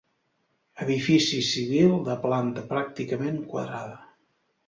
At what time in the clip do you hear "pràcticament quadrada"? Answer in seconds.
2.73-4.01